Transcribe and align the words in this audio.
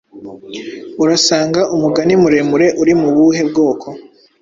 urasanga 1.03 1.61
umugani 1.75 2.13
muremure 2.21 2.67
uri 2.81 2.93
mu 3.01 3.09
buhe 3.15 3.41
bwoko 3.49 3.87